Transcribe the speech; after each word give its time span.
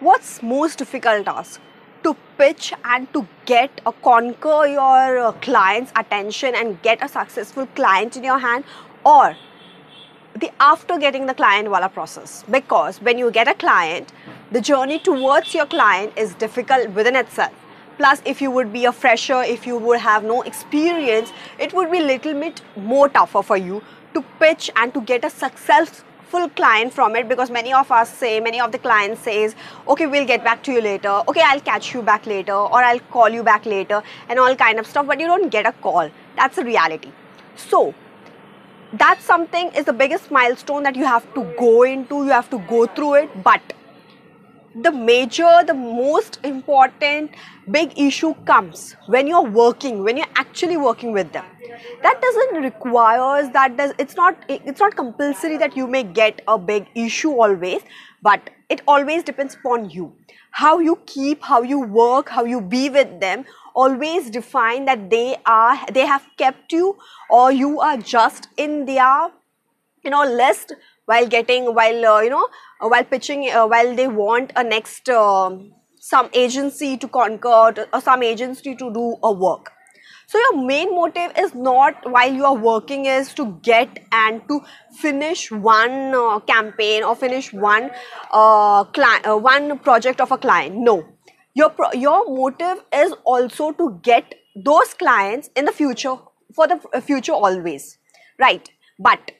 what's 0.00 0.42
most 0.42 0.78
difficult 0.78 1.26
task? 1.26 1.60
To 2.02 2.16
pitch 2.36 2.72
and 2.84 3.10
to 3.14 3.26
get 3.46 3.80
or 3.86 3.92
conquer 3.92 4.66
your 4.66 5.18
uh, 5.18 5.32
client's 5.32 5.92
attention 5.96 6.54
and 6.54 6.80
get 6.82 7.02
a 7.02 7.08
successful 7.08 7.66
client 7.68 8.16
in 8.16 8.24
your 8.24 8.38
hand 8.38 8.64
or 9.04 9.36
the 10.34 10.50
after 10.60 10.98
getting 10.98 11.26
the 11.26 11.34
client 11.34 11.70
wala 11.70 11.88
process 11.88 12.44
because 12.50 13.00
when 13.00 13.16
you 13.16 13.30
get 13.30 13.46
a 13.46 13.54
client 13.54 14.12
the 14.50 14.60
journey 14.60 14.98
towards 14.98 15.54
your 15.54 15.64
client 15.64 16.12
is 16.18 16.34
difficult 16.34 16.90
within 16.90 17.14
itself 17.14 17.52
plus 17.98 18.20
if 18.24 18.42
you 18.42 18.50
would 18.50 18.72
be 18.72 18.84
a 18.84 18.92
fresher 18.92 19.42
if 19.42 19.64
you 19.64 19.78
would 19.78 20.00
have 20.00 20.24
no 20.24 20.42
experience 20.42 21.30
it 21.60 21.72
would 21.72 21.88
be 21.90 22.00
little 22.00 22.34
bit 22.34 22.60
more 22.76 23.08
tougher 23.08 23.42
for 23.42 23.56
you 23.56 23.80
to 24.12 24.22
pitch 24.40 24.70
and 24.74 24.92
to 24.92 25.00
get 25.02 25.24
a 25.24 25.30
client 26.56 26.92
from 26.92 27.16
it 27.16 27.28
because 27.28 27.50
many 27.50 27.72
of 27.72 27.90
us 27.90 28.12
say 28.22 28.40
many 28.40 28.60
of 28.60 28.72
the 28.72 28.78
clients 28.78 29.22
says 29.22 29.54
okay 29.88 30.06
we'll 30.06 30.26
get 30.26 30.44
back 30.44 30.62
to 30.62 30.72
you 30.72 30.80
later. 30.80 31.22
Okay 31.28 31.42
i'll 31.44 31.60
catch 31.60 31.92
you 31.94 32.02
back 32.02 32.26
later 32.26 32.52
or 32.52 32.82
i'll 32.84 33.04
call 33.16 33.28
you 33.28 33.42
back 33.42 33.66
later 33.66 34.02
and 34.28 34.38
all 34.38 34.56
kind 34.56 34.78
of 34.78 34.86
stuff 34.86 35.06
but 35.06 35.20
you 35.20 35.26
don't 35.26 35.50
get 35.50 35.66
a 35.66 35.72
call. 35.72 36.10
That's 36.36 36.56
the 36.56 36.64
reality. 36.64 37.12
So 37.56 37.94
that's 38.92 39.24
something 39.24 39.72
is 39.72 39.84
the 39.84 39.92
biggest 39.92 40.30
milestone 40.30 40.82
that 40.84 40.94
you 40.94 41.04
have 41.04 41.32
to 41.34 41.42
go 41.58 41.82
into 41.82 42.24
you 42.24 42.30
have 42.30 42.50
to 42.50 42.58
go 42.74 42.86
through 42.86 43.14
it 43.14 43.42
but 43.42 43.60
the 44.74 44.90
major 44.90 45.62
the 45.66 45.74
most 45.74 46.38
important 46.42 47.30
big 47.70 47.96
issue 47.96 48.34
comes 48.44 48.96
when 49.06 49.26
you're 49.26 49.48
working 49.58 50.02
when 50.02 50.16
you're 50.16 50.34
actually 50.36 50.76
working 50.76 51.12
with 51.12 51.32
them. 51.32 51.44
That 52.02 52.20
doesn't 52.20 52.62
requires 52.62 53.50
that 53.50 53.76
does 53.76 53.92
it's 53.98 54.16
not 54.16 54.36
it's 54.48 54.80
not 54.80 54.96
compulsory 54.96 55.56
that 55.58 55.76
you 55.76 55.86
may 55.86 56.02
get 56.02 56.42
a 56.48 56.58
big 56.58 56.88
issue 56.94 57.30
always 57.30 57.82
but 58.22 58.50
it 58.68 58.80
always 58.88 59.22
depends 59.22 59.54
upon 59.54 59.90
you. 59.90 60.12
How 60.50 60.78
you 60.80 60.98
keep 61.06 61.42
how 61.42 61.62
you 61.62 61.80
work 61.80 62.28
how 62.28 62.44
you 62.44 62.60
be 62.60 62.90
with 62.90 63.20
them 63.20 63.44
always 63.74 64.28
define 64.30 64.84
that 64.86 65.08
they 65.10 65.36
are 65.46 65.78
they 65.92 66.06
have 66.06 66.26
kept 66.36 66.72
you 66.72 66.96
or 67.30 67.52
you 67.52 67.80
are 67.80 67.96
just 67.96 68.48
in 68.56 68.84
their 68.86 69.30
you 70.02 70.10
know 70.10 70.24
list 70.24 70.74
while 71.06 71.26
getting 71.26 71.74
while 71.74 72.06
uh, 72.06 72.20
you 72.20 72.30
know 72.30 72.48
uh, 72.80 72.88
while 72.88 73.04
pitching 73.04 73.50
uh, 73.50 73.66
while 73.66 73.94
they 73.94 74.08
want 74.08 74.52
a 74.56 74.64
next 74.64 75.08
um, 75.08 75.72
some 75.98 76.28
agency 76.32 76.96
to 76.96 77.08
conquer 77.08 77.86
or 77.92 78.00
some 78.00 78.22
agency 78.22 78.74
to 78.74 78.92
do 78.92 79.16
a 79.22 79.32
work 79.32 79.72
so 80.26 80.38
your 80.38 80.64
main 80.66 80.94
motive 80.94 81.32
is 81.38 81.54
not 81.54 82.10
while 82.10 82.32
you 82.32 82.44
are 82.44 82.56
working 82.56 83.04
is 83.06 83.34
to 83.34 83.58
get 83.62 83.98
and 84.10 84.40
to 84.48 84.60
finish 85.00 85.50
one 85.50 86.14
uh, 86.14 86.40
campaign 86.40 87.04
or 87.04 87.14
finish 87.14 87.52
one 87.52 87.90
uh, 88.32 88.84
client, 88.84 89.26
uh, 89.26 89.36
one 89.36 89.78
project 89.78 90.20
of 90.20 90.32
a 90.32 90.38
client. 90.38 90.76
No, 90.76 91.04
your 91.54 91.70
pro- 91.70 91.92
your 91.92 92.24
motive 92.26 92.82
is 92.92 93.12
also 93.24 93.72
to 93.72 94.00
get 94.02 94.34
those 94.56 94.94
clients 94.94 95.50
in 95.54 95.66
the 95.66 95.72
future 95.72 96.16
for 96.54 96.66
the 96.68 96.80
future 97.02 97.32
always, 97.32 97.98
right? 98.38 98.68
But 98.98 99.32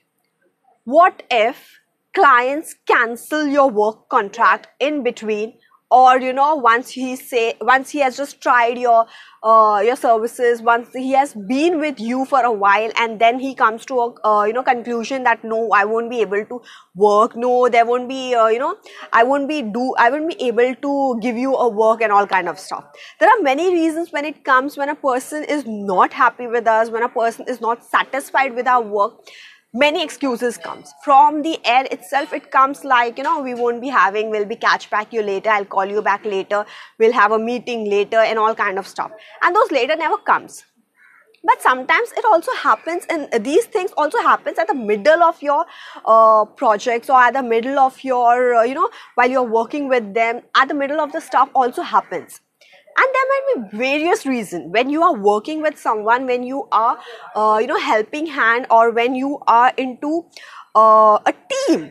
what 0.84 1.22
if 1.30 1.80
clients 2.14 2.74
cancel 2.86 3.46
your 3.46 3.70
work 3.70 4.08
contract 4.08 4.68
in 4.78 5.02
between? 5.02 5.54
Or 5.90 6.18
you 6.18 6.32
know 6.32 6.56
once 6.56 6.90
he 6.90 7.14
say 7.14 7.54
once 7.60 7.90
he 7.90 8.00
has 8.00 8.16
just 8.16 8.40
tried 8.40 8.78
your 8.78 9.06
uh, 9.44 9.80
your 9.84 9.94
services 9.94 10.60
once 10.60 10.88
he 10.92 11.12
has 11.12 11.34
been 11.34 11.78
with 11.78 12.00
you 12.00 12.24
for 12.24 12.40
a 12.42 12.50
while 12.50 12.90
and 12.96 13.20
then 13.20 13.38
he 13.38 13.55
comes 13.55 13.84
to 13.86 14.00
a 14.00 14.27
uh, 14.27 14.44
you 14.44 14.52
know 14.52 14.62
conclusion 14.64 15.22
that 15.22 15.44
no 15.44 15.68
i 15.72 15.84
won't 15.84 16.10
be 16.10 16.20
able 16.20 16.44
to 16.46 16.60
work. 16.96 17.36
No 17.36 17.68
there 17.68 17.86
won't 17.86 18.08
be 18.08 18.34
uh, 18.34 18.48
you 18.48 18.58
know 18.58 18.77
i 19.12 19.22
won't 19.22 19.46
be 19.46 19.62
do 19.62 19.94
i 19.98 20.10
won't 20.10 20.28
be 20.28 20.42
able 20.48 20.74
to 20.74 21.20
give 21.20 21.36
you 21.36 21.55
a 21.55 21.68
work 21.68 22.00
and 22.00 22.10
all 22.10 22.27
kind 22.27 22.48
of 22.48 22.58
stuff. 22.58 22.84
There 23.20 23.28
are 23.28 23.40
many 23.42 23.70
reasons 23.72 24.10
when 24.10 24.24
it 24.24 24.42
comes 24.42 24.77
when 24.77 24.88
a 24.88 24.96
person 24.96 25.44
is 25.44 25.64
not 25.64 26.12
happy 26.12 26.48
with 26.48 26.66
us 26.66 26.90
when 26.90 27.05
a 27.05 27.08
person 27.08 27.44
is 27.46 27.60
not 27.60 27.84
satisfied 27.84 28.56
with 28.56 28.67
our 28.67 28.83
work 28.83 29.20
many 29.74 30.02
excuses 30.02 30.57
comes. 30.57 30.95
From 31.02 31.42
the 31.42 31.58
air 31.64 31.86
itself 31.90 32.33
it 32.33 32.51
comes 32.51 32.85
like 32.85 33.18
you 33.18 33.24
know 33.24 33.40
we 33.42 33.55
won't 33.55 33.80
be 33.80 33.89
having 33.89 34.30
we'll 34.30 34.45
be 34.45 34.57
catch 34.57 34.89
back 34.89 35.12
you 35.12 35.23
later 35.23 35.51
i'll 35.51 35.64
call 35.64 35.85
you 35.85 36.01
back 36.01 36.24
later 36.24 36.64
we'll 36.98 37.12
have 37.12 37.33
a 37.33 37.39
meeting 37.39 37.90
later 37.90 38.18
and 38.18 38.39
all 38.39 38.55
kind 38.55 38.79
of 38.79 38.86
stuff. 38.86 39.11
And 39.42 39.55
those 39.55 39.70
later 39.73 39.96
never 39.96 40.17
comes. 40.18 40.64
But 41.46 41.61
sometimes 41.61 42.11
it 42.17 42.24
also 42.24 42.52
happens 42.55 43.05
and 43.11 43.45
these 43.45 43.67
things 43.67 43.90
also 43.98 44.18
happens 44.23 44.58
at 44.58 44.67
the 44.67 44.74
middle 44.74 45.23
of 45.23 45.42
your 45.42 45.67
uh, 46.06 46.46
projects 46.46 47.11
or 47.11 47.20
at 47.20 47.35
the 47.35 47.42
middle 47.42 47.79
of 47.79 48.02
your 48.02 48.55
uh, 48.55 48.62
you 48.62 48.74
know 48.74 48.89
while 49.17 49.29
you're 49.29 49.42
working 49.42 49.89
with 49.89 50.14
them 50.14 50.41
at 50.56 50.68
the 50.68 50.74
middle 50.74 51.01
of 51.01 51.12
the 51.12 51.20
stuff 51.20 51.51
also 51.55 51.83
happens 51.83 52.41
and 52.96 53.14
there 53.16 53.28
might 53.32 53.70
be 53.70 53.77
various 53.78 54.24
reasons 54.27 54.70
when 54.72 54.90
you 54.90 55.02
are 55.02 55.14
working 55.14 55.62
with 55.62 55.78
someone 55.78 56.27
when 56.27 56.42
you 56.42 56.66
are 56.72 56.98
uh, 57.34 57.58
you 57.60 57.66
know 57.66 57.78
helping 57.78 58.27
hand 58.27 58.66
or 58.70 58.90
when 58.90 59.14
you 59.14 59.38
are 59.46 59.72
into 59.77 60.24
uh, 60.74 61.18
a 61.27 61.34
team 61.52 61.90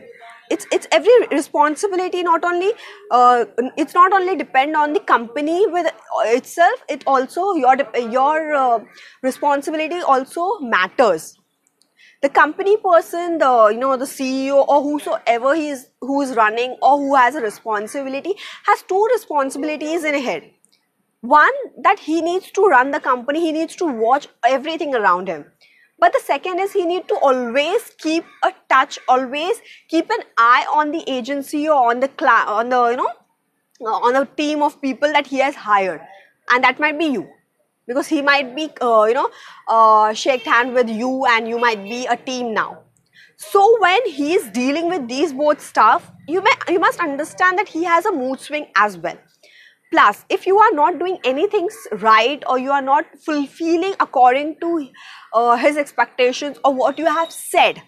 it's 0.50 0.66
it's 0.70 0.86
every 0.92 1.14
responsibility 1.30 2.22
not 2.22 2.44
only 2.44 2.72
uh, 3.10 3.44
it's 3.76 3.94
not 3.94 4.12
only 4.12 4.36
depend 4.36 4.76
on 4.76 4.92
the 4.92 5.00
company 5.00 5.66
with 5.66 5.86
itself 6.26 6.84
it 6.88 7.02
also 7.06 7.54
your 7.54 7.76
your 8.10 8.54
uh, 8.54 8.78
responsibility 9.22 10.00
also 10.00 10.58
matters. 10.60 11.34
The 12.22 12.28
company 12.28 12.76
person 12.76 13.38
the 13.38 13.68
you 13.72 13.78
know 13.78 13.96
the 13.96 14.04
ceo 14.06 14.66
or 14.68 14.82
whosoever 14.82 15.54
he 15.54 15.68
is 15.68 15.88
who 16.00 16.22
is 16.22 16.34
running 16.34 16.76
or 16.82 16.98
who 16.98 17.14
has 17.14 17.36
a 17.36 17.40
responsibility 17.40 18.34
has 18.66 18.82
two 18.82 19.06
responsibilities 19.12 20.04
in 20.04 20.14
a 20.16 20.20
head 20.20 20.50
one 21.24 21.54
that 21.82 21.98
he 22.00 22.20
needs 22.20 22.50
to 22.50 22.66
run 22.66 22.90
the 22.90 23.00
company 23.00 23.40
he 23.40 23.52
needs 23.52 23.74
to 23.76 23.86
watch 23.86 24.28
everything 24.46 24.94
around 24.94 25.26
him. 25.26 25.46
But 25.98 26.12
the 26.12 26.20
second 26.20 26.58
is 26.58 26.72
he 26.72 26.84
need 26.84 27.08
to 27.08 27.16
always 27.16 27.90
keep 27.98 28.24
a 28.42 28.52
touch 28.68 28.98
always 29.08 29.60
keep 29.88 30.10
an 30.10 30.24
eye 30.36 30.66
on 30.72 30.90
the 30.90 31.02
agency 31.10 31.66
or 31.68 31.90
on 31.90 32.00
the 32.00 32.10
cl- 32.20 32.48
on 32.58 32.68
the 32.68 32.82
you 32.90 32.96
know 32.96 33.10
on 34.02 34.16
a 34.16 34.26
team 34.26 34.62
of 34.62 34.80
people 34.82 35.10
that 35.12 35.26
he 35.26 35.38
has 35.38 35.54
hired. 35.54 36.02
And 36.50 36.62
that 36.62 36.78
might 36.78 36.98
be 36.98 37.06
you. 37.06 37.26
Because 37.86 38.06
he 38.06 38.20
might 38.20 38.54
be 38.54 38.70
uh, 38.82 39.04
you 39.04 39.14
know 39.14 39.30
uh, 39.68 40.12
shake 40.12 40.42
hand 40.42 40.74
with 40.74 40.90
you 40.90 41.24
and 41.26 41.48
you 41.48 41.58
might 41.58 41.82
be 41.82 42.06
a 42.06 42.16
team 42.16 42.52
now. 42.52 42.80
So 43.36 43.78
when 43.80 44.06
he 44.08 44.34
is 44.34 44.50
dealing 44.50 44.88
with 44.88 45.08
these 45.08 45.32
both 45.32 45.60
stuff 45.60 46.10
you 46.28 46.42
may 46.42 46.52
you 46.68 46.80
must 46.80 47.00
understand 47.00 47.58
that 47.58 47.68
he 47.68 47.84
has 47.84 48.06
a 48.06 48.12
mood 48.12 48.40
swing 48.40 48.66
as 48.76 48.98
well 48.98 49.18
Plus, 49.94 50.24
if 50.28 50.44
you 50.44 50.58
are 50.58 50.72
not 50.72 50.98
doing 50.98 51.18
anything 51.22 51.68
right 52.00 52.42
or 52.48 52.58
you 52.58 52.72
are 52.72 52.82
not 52.82 53.04
fulfilling 53.24 53.94
according 54.00 54.56
to 54.60 54.88
uh, 55.32 55.56
his 55.56 55.76
expectations 55.76 56.58
or 56.64 56.74
what 56.74 56.98
you 56.98 57.04
have 57.06 57.30
said, 57.30 57.80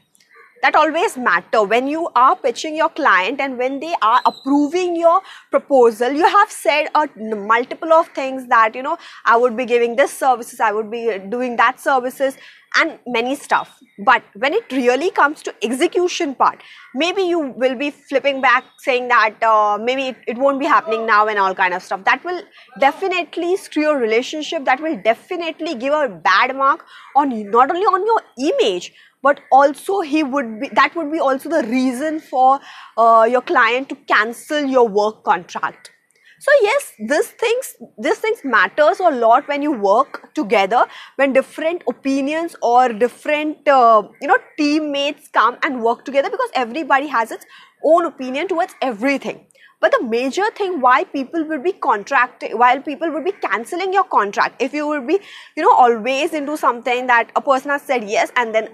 that 0.62 0.76
always 0.76 1.16
matter. 1.16 1.64
When 1.64 1.88
you 1.88 2.08
are 2.14 2.36
pitching 2.36 2.76
your 2.76 2.90
client 2.90 3.40
and 3.40 3.58
when 3.58 3.80
they 3.80 3.92
are 4.02 4.20
approving 4.24 4.94
your 4.94 5.20
proposal 5.50 6.12
you 6.12 6.26
have 6.26 6.50
said 6.50 6.86
a 6.94 7.08
multiple 7.34 7.92
of 7.92 8.08
things 8.08 8.46
that 8.48 8.74
you 8.74 8.82
know 8.82 8.96
i 9.24 9.36
would 9.36 9.56
be 9.56 9.64
giving 9.64 9.96
this 9.96 10.12
services 10.12 10.60
i 10.60 10.72
would 10.72 10.90
be 10.90 11.18
doing 11.34 11.56
that 11.56 11.80
services 11.80 12.36
and 12.78 12.98
many 13.06 13.34
stuff. 13.36 13.78
But 13.98 14.22
when 14.34 14.52
it 14.52 14.70
really 14.70 15.10
comes 15.10 15.42
to 15.42 15.54
execution 15.62 16.34
part 16.34 16.62
maybe 16.96 17.22
you 17.22 17.38
will 17.62 17.74
be 17.76 17.90
flipping 17.90 18.40
back 18.40 18.64
saying 18.78 19.08
that 19.08 19.42
uh, 19.42 19.78
maybe 19.80 20.08
it, 20.08 20.16
it, 20.26 20.38
won't 20.38 20.58
be 20.58 20.66
happening 20.66 21.06
now 21.06 21.26
and 21.28 21.38
all 21.38 21.54
kind 21.54 21.74
of 21.74 21.82
stuff. 21.82 22.04
That 22.04 22.24
will 22.24 22.42
definitely 22.80 23.56
screw 23.56 23.82
your 23.82 23.98
relationship. 23.98 24.64
That 24.64 24.80
will 24.80 24.96
definitely 25.02 25.74
give 25.74 25.92
a 25.92 26.08
bad 26.08 26.56
mark 26.56 26.84
on 27.14 27.50
not 27.50 27.70
only 27.70 27.82
on 27.82 28.06
your 28.06 28.52
image 28.52 28.92
but 29.22 29.40
also 29.50 30.00
he 30.02 30.22
would 30.22 30.60
be 30.60 30.68
that 30.68 30.94
would 30.94 31.10
be 31.10 31.18
also 31.18 31.48
the 31.48 31.66
reason 31.68 32.20
for 32.20 32.60
uh, 32.96 33.26
your 33.28 33.40
client 33.42 33.88
to 33.88 33.96
cancel 34.12 34.64
your 34.64 34.88
work 34.88 35.24
contract 35.24 35.90
so 36.38 36.52
yes, 36.60 36.92
these 36.98 37.28
things, 37.28 37.76
these 37.98 38.18
things 38.18 38.40
matters 38.44 39.00
a 39.00 39.10
lot 39.10 39.48
when 39.48 39.62
you 39.62 39.72
work 39.72 40.34
together, 40.34 40.84
when 41.16 41.32
different 41.32 41.82
opinions 41.88 42.54
or 42.62 42.92
different, 42.92 43.66
uh, 43.66 44.02
you 44.20 44.28
know, 44.28 44.38
teammates 44.58 45.28
come 45.28 45.56
and 45.62 45.82
work 45.82 46.04
together 46.04 46.28
because 46.28 46.50
everybody 46.54 47.06
has 47.06 47.30
its 47.30 47.46
own 47.84 48.04
opinion 48.04 48.48
towards 48.48 48.74
everything. 48.82 49.46
But 49.80 49.92
the 49.92 50.04
major 50.04 50.50
thing 50.50 50.80
why 50.80 51.04
people 51.04 51.44
will 51.44 51.62
be 51.62 51.72
contracting, 51.72 52.58
while 52.58 52.80
people 52.80 53.10
will 53.10 53.22
be 53.22 53.32
canceling 53.32 53.92
your 53.92 54.04
contract, 54.04 54.60
if 54.60 54.72
you 54.74 54.86
will 54.86 55.06
be, 55.06 55.18
you 55.56 55.62
know, 55.62 55.74
always 55.74 56.34
into 56.34 56.56
something 56.56 57.06
that 57.06 57.30
a 57.34 57.40
person 57.40 57.70
has 57.70 57.82
said 57.82 58.04
yes 58.08 58.30
and 58.36 58.54
then, 58.54 58.68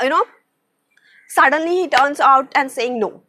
you 0.00 0.08
know, 0.08 0.24
suddenly 1.28 1.82
he 1.82 1.88
turns 1.88 2.20
out 2.20 2.50
and 2.54 2.70
saying 2.70 2.98
no 2.98 3.22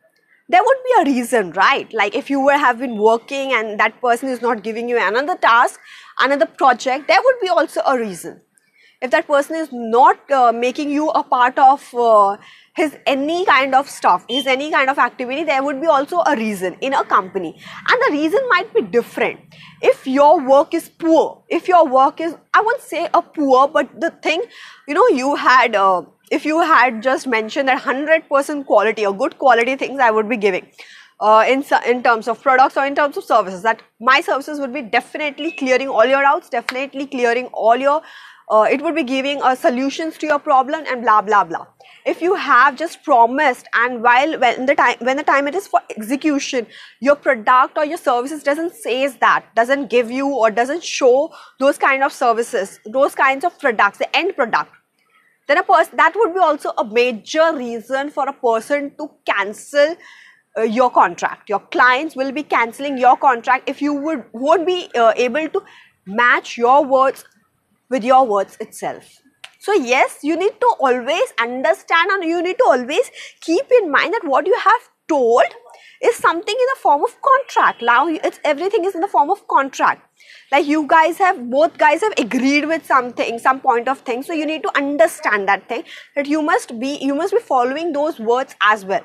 there 0.48 0.64
would 0.64 0.78
be 0.84 1.02
a 1.02 1.14
reason, 1.16 1.52
right? 1.52 1.92
Like 1.94 2.16
if 2.16 2.30
you 2.30 2.40
were 2.40 2.58
have 2.58 2.80
been 2.80 2.98
working 2.98 3.54
and 3.54 3.80
that 3.80 4.00
person 4.02 4.30
is 4.30 4.42
not 4.42 4.64
giving 4.64 4.88
you 4.88 4.98
another 5.00 5.36
task, 5.38 5.80
another 6.20 6.46
project, 6.46 7.08
there 7.08 7.20
would 7.24 7.40
be 7.42 7.50
also 7.50 7.82
a 7.86 7.98
reason. 7.98 8.42
If 9.02 9.12
that 9.12 9.28
person 9.28 9.58
is 9.58 9.70
not 9.72 10.32
uh, 10.32 10.52
making 10.52 10.90
you 10.90 11.10
a 11.10 11.22
part 11.22 11.60
of 11.60 11.94
uh, 11.94 12.38
his 12.76 12.98
any 13.06 13.46
kind 13.46 13.76
of 13.76 13.90
stuff, 13.90 14.26
his 14.30 14.48
any 14.48 14.72
kind 14.72 14.90
of 14.90 14.98
activity, 14.98 15.44
there 15.44 15.62
would 15.64 15.82
be 15.82 15.88
also 15.88 16.22
a 16.26 16.36
reason 16.36 16.78
in 16.82 16.94
a 16.94 17.04
company. 17.04 17.60
And 17.90 18.02
the 18.08 18.12
reason 18.14 18.40
might 18.50 18.74
be 18.74 18.82
different. 18.82 19.40
If 19.82 20.08
your 20.08 20.40
work 20.40 20.74
is 20.74 20.90
poor, 20.90 21.44
if 21.50 21.68
your 21.68 21.86
work 21.86 22.22
is, 22.22 22.36
I 22.54 22.62
won't 22.62 22.82
say 22.82 23.08
a 23.14 23.22
poor, 23.22 23.68
but 23.68 24.00
the 24.00 24.12
thing, 24.12 24.44
you 24.88 24.94
know, 24.94 25.08
you 25.10 25.36
had, 25.36 25.76
uh, 25.76 26.04
if 26.32 26.46
you 26.46 26.60
had 26.62 27.02
just 27.04 27.28
mentioned 27.28 27.68
that 27.68 27.82
100% 27.82 28.66
quality 28.66 29.06
or 29.06 29.14
good 29.14 29.38
quality 29.38 29.76
things 29.76 30.00
I 30.00 30.12
would 30.12 30.30
be 30.30 30.38
giving. 30.38 30.68
Uh, 31.22 31.46
in, 31.48 31.64
in 31.88 32.04
terms 32.04 32.28
of 32.28 32.42
products 32.42 32.76
or 32.76 32.86
in 32.86 32.94
terms 32.94 33.16
of 33.16 33.24
services 33.24 33.62
that 33.64 33.82
my 34.02 34.20
services 34.20 34.60
would 34.60 34.74
be 34.74 34.82
definitely 34.82 35.52
clearing 35.54 35.88
all 35.88 36.04
your 36.06 36.22
doubts 36.22 36.50
definitely 36.50 37.08
clearing 37.08 37.46
all 37.54 37.78
your 37.78 38.02
uh, 38.50 38.68
it 38.70 38.82
would 38.82 38.96
be 38.96 39.04
giving 39.04 39.42
uh, 39.42 39.56
solutions 39.56 40.18
to 40.18 40.26
your 40.26 40.40
problem 40.40 40.84
and 40.90 41.04
blah 41.04 41.22
blah 41.22 41.46
blah 41.46 41.66
if 42.06 42.22
you 42.22 42.36
have 42.36 42.76
just 42.76 43.02
promised 43.04 43.66
and 43.76 44.04
while 44.04 44.38
when 44.40 44.66
the 44.66 44.76
time 44.76 44.98
when 45.00 45.16
the 45.16 45.24
time 45.24 45.48
it 45.48 45.56
is 45.56 45.68
for 45.68 45.80
execution 45.90 46.68
your 47.00 47.16
product 47.16 47.78
or 47.78 47.86
your 47.86 47.98
services 47.98 48.44
doesn't 48.44 48.76
says 48.76 49.16
that 49.18 49.46
doesn't 49.56 49.90
give 49.90 50.12
you 50.12 50.28
or 50.28 50.52
doesn't 50.52 50.84
show 50.84 51.34
those 51.62 51.78
kind 51.78 52.04
of 52.04 52.12
services 52.12 52.80
those 52.86 53.16
kinds 53.16 53.46
of 53.46 53.58
products 53.58 54.00
the 54.00 54.16
end 54.16 54.36
product 54.36 54.70
then 55.48 55.58
a 55.58 55.64
person 55.64 55.98
that 55.98 56.14
would 56.16 56.34
be 56.34 56.40
also 56.40 56.72
a 56.78 56.86
major 56.86 57.56
reason 57.56 58.10
for 58.10 58.28
a 58.28 58.34
person 58.34 58.92
to 58.98 59.10
cancel 59.26 59.96
uh, 60.58 60.62
your 60.62 60.90
contract. 60.90 61.50
Your 61.50 61.60
clients 61.60 62.16
will 62.16 62.32
be 62.32 62.44
canceling 62.44 62.98
your 62.98 63.18
contract 63.18 63.70
if 63.70 63.82
you 63.82 63.94
would 63.94 64.24
won't 64.34 64.66
be 64.66 64.90
uh, 64.96 65.14
able 65.16 65.50
to 65.50 65.62
match 66.08 66.58
your 66.58 66.84
words 66.84 67.26
with 67.90 68.04
your 68.04 68.26
words 68.26 68.58
itself. 68.60 69.18
So 69.60 69.74
yes, 69.74 70.20
you 70.22 70.38
need 70.38 70.60
to 70.62 70.74
always 70.80 71.34
understand 71.40 72.12
and 72.12 72.24
you 72.24 72.42
need 72.42 72.58
to 72.60 72.66
always 72.66 73.10
keep 73.42 73.66
in 73.82 73.92
mind 73.92 74.14
that 74.14 74.24
what 74.24 74.46
you 74.46 74.58
have 74.60 74.82
told 75.08 75.44
is 76.04 76.16
something 76.16 76.56
in 76.56 76.68
the 76.74 76.80
form 76.82 77.04
of 77.04 77.16
contract. 77.22 77.82
Now 77.82 78.08
it's 78.08 78.40
everything 78.44 78.86
is 78.86 78.96
in 78.96 79.02
the 79.02 79.08
form 79.08 79.30
of 79.30 79.48
contract. 79.48 80.02
Like 80.52 80.66
you 80.66 80.88
guys 80.88 81.18
have 81.18 81.50
both 81.50 81.78
guys 81.78 82.02
have 82.02 82.14
agreed 82.18 82.66
with 82.66 82.86
something, 82.86 83.40
some 83.40 83.60
point 83.60 83.88
of 83.88 84.00
thing. 84.00 84.24
So 84.24 84.34
you 84.34 84.46
need 84.46 84.64
to 84.64 84.78
understand 84.78 85.48
that 85.48 85.68
thing 85.70 85.84
that 86.16 86.28
you 86.28 86.42
must 86.42 86.80
be 86.80 86.98
you 87.02 87.16
must 87.16 87.34
be 87.34 87.40
following 87.40 87.94
those 87.94 88.20
words 88.20 88.56
as 88.62 88.86
well. 88.86 89.04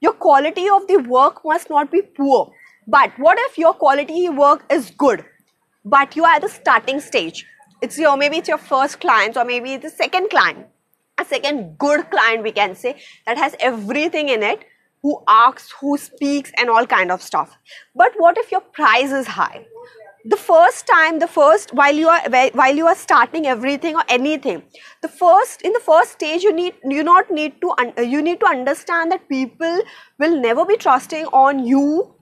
Your 0.00 0.12
quality 0.12 0.68
of 0.68 0.88
the 0.88 0.96
work 0.98 1.44
must 1.44 1.70
not 1.70 1.90
be 1.90 2.02
poor. 2.02 2.52
But 2.86 3.12
what 3.18 3.38
if 3.40 3.58
your 3.58 3.74
quality 3.74 4.28
work 4.28 4.64
is 4.68 4.90
good, 4.90 5.24
but 5.84 6.16
you 6.16 6.24
are 6.24 6.34
at 6.34 6.42
the 6.42 6.48
starting 6.48 7.00
stage? 7.00 7.46
it's 7.82 7.98
your 7.98 8.16
maybe 8.16 8.38
it's 8.38 8.48
your 8.48 8.62
first 8.72 9.00
client 9.00 9.36
or 9.36 9.44
maybe 9.44 9.74
it's 9.74 9.84
the 9.84 9.90
second 9.90 10.30
client 10.30 10.66
a 11.18 11.24
second 11.24 11.76
good 11.78 12.08
client 12.10 12.42
we 12.42 12.52
can 12.52 12.74
say 12.82 12.94
that 13.26 13.36
has 13.36 13.56
everything 13.58 14.28
in 14.28 14.42
it 14.42 14.64
who 15.02 15.22
asks 15.28 15.74
who 15.80 15.96
speaks 15.98 16.52
and 16.56 16.70
all 16.70 16.86
kind 16.86 17.10
of 17.10 17.22
stuff. 17.22 17.58
But 17.94 18.12
what 18.16 18.38
if 18.38 18.52
your 18.52 18.60
price 18.60 19.10
is 19.10 19.26
high? 19.26 19.66
The 20.24 20.36
first 20.36 20.86
time 20.86 21.18
the 21.18 21.26
first 21.26 21.74
while 21.74 21.94
you 21.94 22.08
are 22.08 22.20
while 22.54 22.76
you 22.76 22.86
are 22.86 22.94
starting 22.94 23.46
everything 23.46 23.96
or 23.96 24.04
anything 24.08 24.62
the 25.00 25.08
first 25.08 25.62
in 25.62 25.72
the 25.72 25.80
first 25.80 26.12
stage 26.12 26.44
you 26.44 26.52
need 26.52 26.74
you 26.84 27.02
not 27.02 27.28
need 27.28 27.60
to 27.60 27.74
you 28.04 28.22
need 28.22 28.38
to 28.38 28.46
understand 28.46 29.10
that 29.10 29.28
people 29.28 29.80
will 30.20 30.40
never 30.40 30.64
be 30.64 30.76
trusting 30.76 31.26
on 31.26 31.66
you 31.66 32.14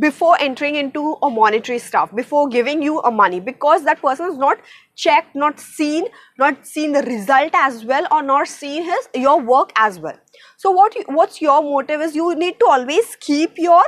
before 0.00 0.36
entering 0.40 0.76
into 0.76 1.16
a 1.22 1.30
monetary 1.30 1.78
stuff 1.78 2.14
before 2.14 2.48
giving 2.48 2.82
you 2.82 2.98
a 3.00 3.10
money 3.10 3.40
because 3.40 3.84
that 3.84 4.00
person 4.00 4.28
is 4.28 4.36
not 4.36 4.58
checked 4.96 5.34
not 5.34 5.60
seen 5.60 6.06
not 6.38 6.66
seen 6.66 6.92
the 6.92 7.02
result 7.02 7.50
as 7.54 7.84
well 7.84 8.06
or 8.10 8.22
not 8.22 8.48
seen 8.48 8.82
his 8.82 9.08
your 9.14 9.40
work 9.40 9.72
as 9.76 9.98
well. 9.98 10.18
So 10.56 10.70
what 10.70 10.94
you, 10.94 11.04
what's 11.08 11.40
your 11.40 11.62
motive 11.62 12.00
is 12.00 12.14
you 12.16 12.34
need 12.34 12.58
to 12.58 12.66
always 12.66 13.16
keep 13.20 13.52
your 13.56 13.82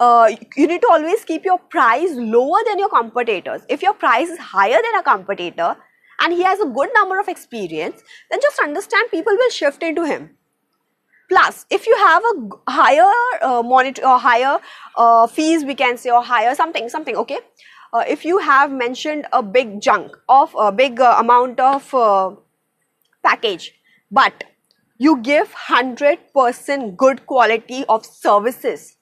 uh, 0.00 0.30
you 0.56 0.66
need 0.68 0.80
to 0.80 0.88
always 0.92 1.24
keep 1.24 1.44
your 1.44 1.58
price 1.58 2.10
lower 2.12 2.58
than 2.66 2.78
your 2.78 2.88
competitors. 2.88 3.62
If 3.68 3.82
your 3.82 3.94
price 3.94 4.28
is 4.28 4.38
higher 4.38 4.78
than 4.80 5.00
a 5.00 5.02
competitor 5.02 5.76
and 6.20 6.32
he 6.32 6.42
has 6.42 6.60
a 6.60 6.66
good 6.66 6.90
number 6.94 7.18
of 7.18 7.28
experience 7.28 8.02
then 8.30 8.40
just 8.40 8.58
understand 8.60 9.10
people 9.10 9.32
will 9.36 9.50
shift 9.50 9.82
into 9.82 10.04
him 10.04 10.30
Plus, 11.28 11.66
if 11.70 11.86
you 11.86 11.96
have 11.96 12.22
a 12.24 12.70
higher 12.70 13.12
uh, 13.42 13.62
monitor 13.62 14.06
or 14.06 14.18
higher 14.18 14.58
uh, 14.96 15.26
fees, 15.26 15.64
we 15.64 15.74
can 15.74 15.96
say, 15.96 16.10
or 16.10 16.22
higher 16.22 16.54
something, 16.54 16.88
something, 16.88 17.16
okay. 17.16 17.38
Uh, 17.92 18.04
if 18.06 18.24
you 18.24 18.38
have 18.38 18.70
mentioned 18.70 19.26
a 19.32 19.42
big 19.42 19.80
chunk 19.80 20.16
of 20.28 20.54
a 20.58 20.70
big 20.70 21.00
uh, 21.00 21.16
amount 21.18 21.58
of 21.60 21.94
uh, 21.94 22.34
package, 23.22 23.72
but 24.10 24.44
you 24.98 25.18
give 25.22 25.54
100% 25.54 26.96
good 26.96 27.26
quality 27.26 27.84
of 27.88 28.04
services 28.04 28.97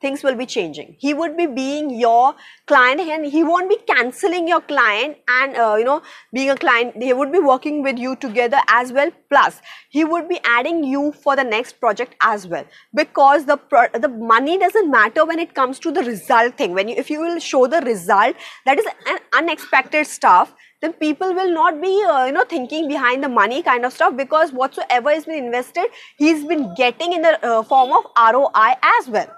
things 0.00 0.22
will 0.22 0.34
be 0.34 0.46
changing. 0.46 0.96
He 0.98 1.12
would 1.14 1.36
be 1.36 1.46
being 1.46 1.90
your 1.90 2.34
client 2.66 3.00
and 3.00 3.26
he 3.26 3.42
won't 3.44 3.68
be 3.68 3.76
canceling 3.86 4.48
your 4.48 4.60
client 4.60 5.18
and 5.28 5.56
uh, 5.56 5.74
you 5.78 5.84
know 5.84 6.02
being 6.32 6.50
a 6.50 6.56
client 6.56 7.02
he 7.02 7.12
would 7.12 7.32
be 7.32 7.38
working 7.38 7.82
with 7.82 7.98
you 7.98 8.16
together 8.16 8.58
as 8.68 8.92
well. 8.92 9.10
Plus 9.28 9.60
he 9.88 10.04
would 10.04 10.28
be 10.28 10.40
adding 10.44 10.82
you 10.84 11.12
for 11.12 11.36
the 11.36 11.44
next 11.44 11.80
project 11.80 12.14
as 12.22 12.46
well. 12.46 12.64
Because 12.94 13.44
the 13.44 13.58
the 13.94 14.08
money 14.08 14.58
doesn't 14.58 14.90
matter 14.90 15.24
when 15.24 15.38
it 15.38 15.54
comes 15.54 15.78
to 15.80 15.92
the 15.92 16.02
result 16.02 16.56
thing. 16.56 16.74
When 16.74 16.88
you 16.88 16.96
if 16.96 17.10
you 17.10 17.20
will 17.20 17.38
show 17.38 17.66
the 17.66 17.80
result 17.80 18.36
that 18.66 18.78
is 18.78 18.86
an 19.06 19.18
unexpected 19.32 20.06
stuff 20.06 20.54
then 20.80 20.92
people 20.94 21.34
will 21.34 21.52
not 21.52 21.80
be 21.80 22.02
uh, 22.04 22.24
you 22.24 22.32
know 22.32 22.44
thinking 22.44 22.88
behind 22.88 23.22
the 23.22 23.28
money 23.28 23.62
kind 23.62 23.84
of 23.84 23.92
stuff 23.92 24.16
because 24.16 24.52
whatsoever 24.52 25.10
has 25.10 25.26
been 25.26 25.44
invested 25.44 25.86
he's 26.16 26.44
been 26.44 26.74
getting 26.74 27.12
in 27.12 27.22
the 27.22 27.34
uh, 27.44 27.62
form 27.62 27.92
of 27.92 28.04
ROI 28.16 28.72
as 28.82 29.08
well 29.08 29.30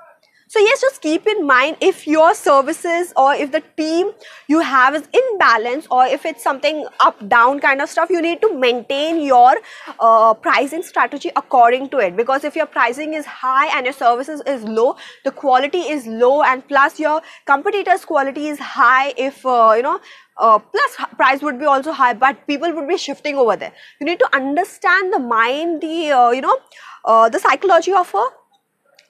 so 0.52 0.60
yes, 0.60 0.82
just 0.82 1.00
keep 1.00 1.26
in 1.26 1.46
mind 1.46 1.78
if 1.80 2.06
your 2.06 2.34
services 2.34 3.10
or 3.16 3.32
if 3.32 3.52
the 3.52 3.62
team 3.74 4.10
you 4.48 4.60
have 4.60 4.94
is 4.94 5.08
imbalance 5.20 5.86
or 5.90 6.04
if 6.04 6.26
it's 6.26 6.42
something 6.44 6.86
up 7.00 7.26
down 7.26 7.58
kind 7.58 7.80
of 7.80 7.88
stuff, 7.88 8.10
you 8.10 8.20
need 8.20 8.42
to 8.42 8.52
maintain 8.54 9.22
your 9.22 9.54
uh, 9.98 10.34
pricing 10.34 10.82
strategy 10.82 11.30
according 11.36 11.88
to 11.88 12.00
it. 12.00 12.18
Because 12.18 12.44
if 12.44 12.54
your 12.54 12.66
pricing 12.66 13.14
is 13.14 13.24
high 13.24 13.74
and 13.74 13.86
your 13.86 13.94
services 13.94 14.42
is 14.46 14.62
low, 14.64 14.96
the 15.24 15.30
quality 15.30 15.78
is 15.78 16.06
low 16.06 16.42
and 16.42 16.68
plus 16.68 17.00
your 17.00 17.22
competitors 17.46 18.04
quality 18.04 18.48
is 18.48 18.58
high 18.58 19.14
if 19.16 19.46
uh, 19.46 19.72
you 19.74 19.82
know 19.82 20.00
uh, 20.36 20.58
plus 20.58 20.96
price 21.16 21.40
would 21.40 21.58
be 21.58 21.64
also 21.64 21.92
high 21.92 22.12
but 22.12 22.46
people 22.46 22.70
would 22.74 22.88
be 22.88 22.98
shifting 22.98 23.36
over 23.36 23.56
there 23.56 23.72
you 24.00 24.06
need 24.06 24.18
to 24.18 24.28
understand 24.34 25.12
the 25.14 25.18
mind 25.18 25.80
the 25.80 26.10
uh, 26.10 26.30
you 26.30 26.42
know 26.42 26.58
uh, 27.06 27.28
the 27.30 27.38
psychology 27.38 27.92
of 27.92 28.14
a 28.14 28.41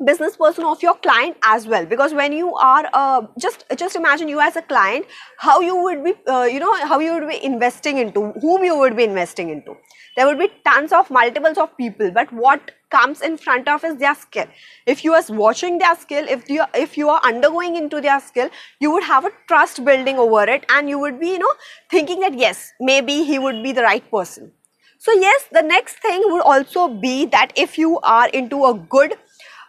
business 0.05 0.37
person 0.37 0.65
of 0.65 0.83
your 0.83 0.95
client 0.95 1.37
as 1.45 1.67
well. 1.67 1.87
Because 1.87 2.13
when 2.15 2.33
you 2.33 2.55
are 2.57 2.89
uh, 2.93 3.23
just 3.39 3.65
just 3.77 3.97
imagine 3.97 4.29
you 4.29 4.41
as 4.41 4.57
a 4.57 4.63
client 4.63 5.07
how 5.39 5.61
you 5.61 5.77
would 5.83 6.05
be 6.05 6.15
uh, 6.27 6.45
you 6.45 6.61
know 6.61 6.75
how 6.87 6.99
you 6.99 7.15
would 7.15 7.29
be 7.29 7.45
investing 7.45 7.99
into 7.99 8.33
whom 8.41 8.65
you 8.65 8.77
would 8.79 8.97
be 8.97 9.05
investing 9.05 9.51
into. 9.51 9.77
There 10.17 10.27
would 10.27 10.39
be 10.39 10.51
tons 10.65 10.93
of 10.93 11.11
multiples 11.11 11.59
of 11.59 11.77
people 11.77 12.11
but 12.11 12.33
what 12.33 12.73
comes 12.91 13.23
in 13.23 13.37
front 13.39 13.69
of 13.69 13.85
is 13.85 13.97
their 13.97 14.15
skill. 14.15 14.47
If 14.87 15.05
you 15.05 15.15
are 15.15 15.23
watching 15.31 15.79
their 15.79 15.95
skill 15.97 16.27
if 16.29 16.49
you 16.49 16.65
if 16.75 16.97
you 16.99 17.09
are 17.09 17.21
undergoing 17.25 17.77
into 17.77 18.01
their 18.01 18.21
skill 18.21 18.51
you 18.81 18.91
would 18.91 19.05
have 19.05 19.25
a 19.25 19.31
trust 19.49 19.85
building 19.85 20.19
over 20.19 20.43
it 20.57 20.67
and 20.69 20.89
you 20.89 20.99
would 20.99 21.19
be 21.21 21.29
you 21.29 21.39
know 21.39 21.55
thinking 21.91 22.21
that 22.21 22.35
yes 22.35 22.73
maybe 22.81 23.23
he 23.25 23.39
would 23.39 23.63
be 23.63 23.73
the 23.73 23.83
right 23.83 24.11
person. 24.11 24.53
So 24.99 25.13
yes 25.13 25.47
the 25.53 25.63
next 25.63 25.97
thing 26.01 26.23
would 26.27 26.43
also 26.43 26.89
be 26.89 27.27
that 27.27 27.53
if 27.57 27.79
you 27.79 27.99
are 28.01 28.29
into 28.29 28.65
a 28.67 28.75
good 28.75 29.15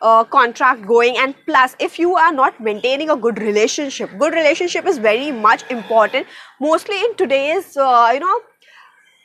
uh, 0.04 0.24
contract 0.24 0.86
going 0.86 1.18
and 1.18 1.36
plus 1.48 1.76
if 1.80 1.98
you 1.98 2.16
are 2.16 2.32
not 2.32 2.60
maintaining 2.70 3.10
a 3.10 3.16
good 3.16 3.40
relationship 3.40 4.18
good 4.24 4.34
relationship 4.34 4.86
is 4.86 4.98
very 4.98 5.32
much 5.32 5.64
important. 5.70 6.28
Mostly 6.62 6.98
in 7.04 7.16
today's 7.16 7.78
uh, 7.78 8.12
you 8.14 8.20
know 8.20 8.40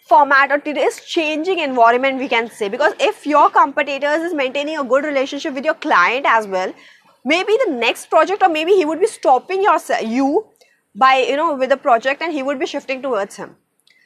format 0.09 0.51
or 0.51 0.59
today's 0.59 1.01
changing 1.05 1.59
environment 1.59 2.19
we 2.19 2.29
can 2.29 2.51
say. 2.51 2.69
Because 2.69 2.95
if 2.99 3.27
your 3.27 3.51
competitors 3.51 4.23
is 4.23 4.35
maintaining 4.35 4.79
a 4.79 4.85
good 4.85 5.05
relationship 5.05 5.53
with 5.53 5.65
your 5.65 5.75
client 5.75 6.25
as 6.27 6.47
well 6.47 6.73
maybe 7.25 7.57
the 7.65 7.73
next 7.73 8.11
project 8.11 8.43
or 8.43 8.49
maybe 8.49 8.73
he 8.73 8.85
would 8.85 9.01
be 9.01 9.07
stopping 9.07 9.63
your 9.63 9.79
you 10.03 10.47
by 10.95 11.17
you 11.19 11.37
know 11.37 11.55
with 11.55 11.71
the 11.71 11.77
project 11.77 12.23
and 12.23 12.33
he 12.33 12.43
would 12.43 12.59
be 12.59 12.67
shifting 12.67 13.03
towards 13.03 13.37
him 13.37 13.57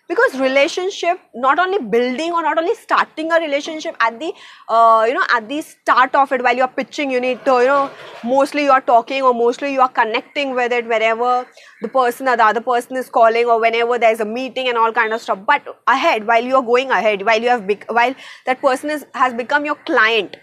because 0.08 0.38
relationship 0.38 1.18
not 1.34 1.58
only 1.58 1.78
building 1.78 2.32
or 2.32 2.42
not 2.42 2.58
only 2.58 2.74
starting 2.74 3.30
a 3.32 3.36
relationship 3.36 3.96
at 4.00 4.18
the 4.18 4.32
uh, 4.68 5.04
you 5.08 5.14
know 5.14 5.24
at 5.30 5.48
the 5.48 5.60
start 5.62 6.14
of 6.14 6.32
it 6.32 6.42
while 6.42 6.56
you're 6.56 6.68
pitching 6.68 7.10
you 7.10 7.20
need 7.20 7.44
to 7.44 7.52
you 7.60 7.66
know 7.66 7.90
mostly 8.24 8.64
you're 8.64 8.80
talking 8.80 9.22
or 9.22 9.32
mostly 9.32 9.72
you 9.72 9.80
are 9.80 9.88
connecting 9.88 10.54
with 10.54 10.72
it 10.72 10.86
wherever 10.86 11.46
the 11.80 11.88
person 11.88 12.28
or 12.28 12.36
the 12.36 12.44
other 12.44 12.60
person 12.60 12.96
is 12.96 13.08
calling 13.08 13.46
or 13.46 13.60
whenever 13.60 13.98
there's 13.98 14.20
a 14.20 14.24
meeting 14.24 14.68
and 14.68 14.78
all 14.78 14.92
kind 14.92 15.12
of 15.12 15.20
stuff. 15.20 15.38
But 15.46 15.80
ahead 15.86 16.26
while 16.26 16.44
you're 16.44 16.62
going 16.62 16.90
ahead 16.90 17.24
while 17.24 17.40
you 17.40 17.48
have 17.48 17.68
while 17.88 18.14
that 18.46 18.60
person 18.60 18.90
is 18.90 19.06
has 19.14 19.34
become 19.34 19.64
your 19.64 19.76
client 19.86 20.36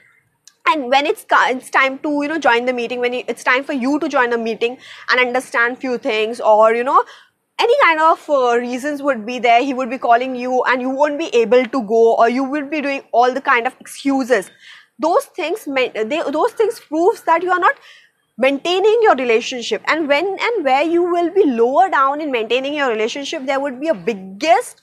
and 0.67 0.89
when 0.89 1.05
it's 1.05 1.25
it's 1.31 1.69
time 1.69 1.97
to 1.99 2.09
you 2.23 2.27
know 2.27 2.37
join 2.37 2.65
the 2.65 2.73
meeting 2.73 2.99
when 2.99 3.13
it's 3.13 3.43
time 3.43 3.63
for 3.63 3.73
you 3.73 3.99
to 3.99 4.09
join 4.09 4.29
the 4.29 4.37
meeting 4.37 4.77
and 5.09 5.19
understand 5.19 5.79
few 5.79 5.97
things 5.97 6.39
or 6.39 6.73
you 6.73 6.83
know 6.83 7.03
any 7.59 7.75
kind 7.83 7.99
of 7.99 8.29
uh, 8.29 8.57
reasons 8.57 9.01
would 9.03 9.25
be 9.25 9.39
there. 9.39 9.61
He 9.61 9.73
would 9.73 9.89
be 9.89 9.97
calling 9.97 10.35
you 10.35 10.63
and 10.63 10.81
you 10.81 10.89
won't 10.89 11.19
be 11.19 11.29
able 11.35 11.65
to 11.65 11.83
go 11.83 12.15
or 12.15 12.29
you 12.29 12.43
will 12.43 12.65
be 12.65 12.81
doing 12.81 13.01
all 13.11 13.33
the 13.33 13.41
kind 13.41 13.67
of 13.67 13.75
excuses. 13.79 14.49
Those 14.97 15.25
things 15.25 15.65
they, 15.65 16.21
those 16.31 16.51
things 16.53 16.79
proves 16.79 17.21
that 17.23 17.43
you 17.43 17.51
are 17.51 17.59
not 17.59 17.75
maintaining 18.37 18.99
your 19.01 19.15
relationship. 19.15 19.81
And 19.87 20.07
when 20.07 20.25
and 20.25 20.63
where 20.65 20.83
you 20.83 21.03
will 21.03 21.29
be 21.31 21.43
lower 21.45 21.89
down 21.89 22.21
in 22.21 22.31
maintaining 22.31 22.73
your 22.75 22.89
relationship 22.89 23.45
there 23.45 23.59
would 23.59 23.79
be 23.79 23.89
a 23.89 23.93
biggest 23.93 24.81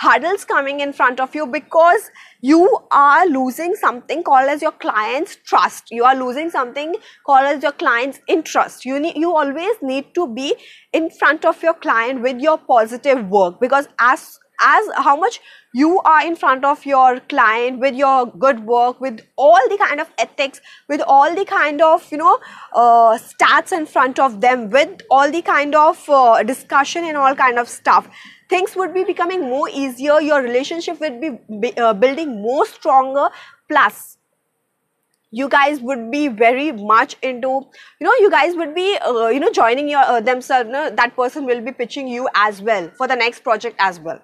hurdles 0.00 0.44
coming 0.46 0.80
in 0.80 0.92
front 0.94 1.20
of 1.20 1.34
you 1.34 1.46
because 1.46 2.10
you 2.40 2.78
are 2.90 3.26
losing 3.26 3.74
something 3.74 4.22
called 4.22 4.48
as 4.48 4.62
your 4.62 4.72
client's 4.72 5.36
trust. 5.44 5.90
You 5.90 6.04
are 6.04 6.16
losing 6.16 6.48
something 6.48 6.96
called 7.26 7.44
as 7.44 7.62
your 7.62 7.72
client's 7.72 8.20
interest. 8.26 8.86
You 8.86 8.98
need 8.98 9.16
you 9.16 9.34
always 9.36 9.76
need 9.82 10.14
to 10.14 10.26
be 10.26 10.54
in 10.92 11.10
front 11.10 11.44
of 11.44 11.62
your 11.62 11.74
client 11.74 12.22
with 12.22 12.40
your 12.40 12.56
positive 12.58 13.26
work 13.28 13.60
because 13.60 13.88
as 13.98 14.38
as 14.62 14.88
how 14.96 15.16
much 15.16 15.40
you 15.74 16.00
are 16.00 16.26
in 16.26 16.34
front 16.36 16.64
of 16.64 16.84
your 16.84 17.20
client 17.34 17.78
with 17.78 17.94
your 17.94 18.26
good 18.26 18.64
work 18.66 19.00
with 19.00 19.20
all 19.36 19.68
the 19.70 19.78
kind 19.78 20.00
of 20.00 20.10
ethics 20.18 20.60
with 20.88 21.00
all 21.06 21.34
the 21.34 21.44
kind 21.44 21.80
of 21.80 22.10
you 22.10 22.18
know 22.18 22.38
uh, 22.74 23.18
stats 23.18 23.72
in 23.72 23.86
front 23.86 24.18
of 24.18 24.40
them 24.40 24.68
with 24.68 25.00
all 25.10 25.30
the 25.30 25.40
kind 25.42 25.74
of 25.74 26.02
uh, 26.08 26.42
discussion 26.42 27.04
and 27.04 27.16
all 27.16 27.34
kind 27.34 27.58
of 27.58 27.68
stuff 27.68 28.10
things 28.50 28.76
would 28.76 28.94
be 28.94 29.04
becoming 29.04 29.42
more 29.48 29.68
easier 29.70 30.20
your 30.20 30.42
relationship 30.42 31.00
would 31.00 31.20
be 31.20 31.76
uh, 31.78 31.92
building 31.94 32.40
more 32.42 32.66
stronger 32.66 33.28
plus 33.68 34.18
you 35.30 35.48
guys 35.48 35.80
would 35.80 36.10
be 36.10 36.28
very 36.28 36.72
much 36.72 37.16
into 37.22 37.48
you 37.48 38.06
know 38.06 38.14
you 38.20 38.30
guys 38.30 38.56
would 38.56 38.74
be 38.74 38.98
uh, 38.98 39.28
you 39.28 39.40
know 39.40 39.50
joining 39.50 39.88
your 39.88 40.00
uh, 40.00 40.20
themselves 40.20 40.66
you 40.66 40.72
know, 40.72 40.90
that 40.90 41.14
person 41.16 41.46
will 41.46 41.60
be 41.60 41.72
pitching 41.72 42.08
you 42.08 42.28
as 42.34 42.60
well 42.60 42.90
for 42.96 43.06
the 43.06 43.16
next 43.16 43.44
project 43.44 43.76
as 43.78 44.00
well. 44.00 44.20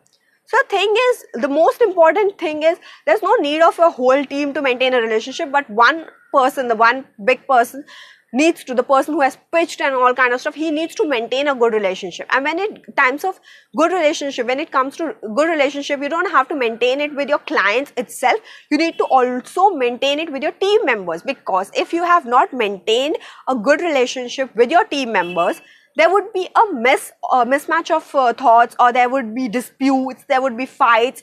So 0.47 0.57
the 0.63 0.69
thing 0.69 0.95
is 1.11 1.25
the 1.43 1.49
most 1.49 1.81
important 1.81 2.39
thing 2.39 2.63
is 2.63 2.79
there's 3.05 3.23
no 3.23 3.35
need 3.37 3.63
of 3.63 3.79
a 3.79 3.91
whole 3.91 4.25
team 4.25 4.55
to 4.55 4.63
maintain 4.63 4.95
a 4.95 5.01
relationship 5.01 5.51
but 5.51 5.69
one 5.71 6.07
person 6.33 6.69
the 6.69 6.77
one 6.77 7.05
big 7.25 7.47
person 7.47 7.85
needs 8.33 8.65
to 8.65 8.75
the 8.75 8.83
person 8.83 9.15
who 9.15 9.21
has 9.21 9.39
pitched 9.53 9.81
and 9.81 9.95
all 9.95 10.13
kind 10.13 10.33
of 10.33 10.41
stuff 10.41 10.55
he 10.55 10.71
needs 10.71 10.95
to 10.95 11.09
maintain 11.09 11.49
a 11.49 11.55
good 11.55 11.73
relationship. 11.73 12.27
And 12.31 12.45
when 12.45 12.59
it 12.59 12.97
times 12.97 13.25
of 13.25 13.39
good 13.77 13.93
relationship 13.93 14.47
when 14.47 14.61
it 14.61 14.71
comes 14.71 14.97
to 14.97 15.15
good 15.35 15.49
relationship 15.49 16.03
you 16.03 16.09
don't 16.09 16.31
have 16.31 16.49
to 16.49 16.57
maintain 16.57 17.01
it 17.01 17.15
with 17.15 17.29
your 17.29 17.39
clients 17.39 17.93
itself. 17.97 18.41
You 18.71 18.79
need 18.79 18.99
to 18.99 19.05
also 19.05 19.71
maintain 19.71 20.19
it 20.19 20.33
with 20.33 20.43
your 20.43 20.53
team 20.53 20.85
members 20.85 21.23
because 21.23 21.71
if 21.75 21.93
you 21.93 22.03
have 22.05 22.27
not 22.27 22.53
maintained 22.53 23.17
a 23.49 23.55
good 23.55 23.81
relationship 23.81 24.55
with 24.57 24.71
your 24.71 24.85
team 24.85 25.13
members 25.13 25.61
there 25.97 26.11
would 26.11 26.33
be 26.33 26.49
a 26.55 26.73
miss 26.75 27.13
a 27.33 27.45
mismatch 27.47 27.91
of 27.91 28.15
uh, 28.15 28.33
thoughts 28.33 28.77
or 28.79 28.93
there 28.93 29.09
would 29.09 29.35
be 29.35 29.49
disputes 29.49 30.25
there 30.29 30.43
would 30.43 30.57
be 30.57 30.67
fights 30.67 31.23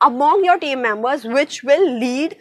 among 0.00 0.44
your 0.44 0.58
team 0.58 0.82
members 0.82 1.24
which 1.24 1.62
will 1.62 1.98
lead 1.98 2.36